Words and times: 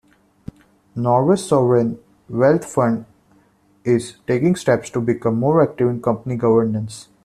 Norway's 0.95 1.45
sovereign 1.45 1.99
wealth 2.27 2.65
fund 2.65 3.05
is 3.83 4.15
taking 4.25 4.55
steps 4.55 4.89
to 4.89 4.99
become 4.99 5.35
more 5.35 5.61
active 5.61 5.89
in 5.91 6.01
company 6.01 6.37
governance. 6.37 7.07